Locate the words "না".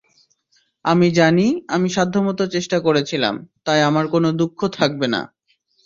5.07-5.21